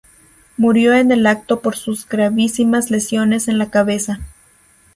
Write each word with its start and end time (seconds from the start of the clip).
Murió 0.57 0.95
en 0.95 1.11
el 1.11 1.27
acto 1.27 1.59
por 1.59 1.75
sus 1.75 2.09
gravísimas 2.09 2.89
lesiones 2.89 3.47
en 3.47 3.59
la 3.59 3.69
cabeza. 3.69 4.19